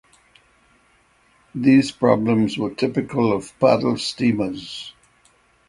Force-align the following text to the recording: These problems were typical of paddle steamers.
These 1.53 1.91
problems 1.91 2.57
were 2.57 2.71
typical 2.73 3.31
of 3.31 3.53
paddle 3.59 3.99
steamers. 3.99 4.93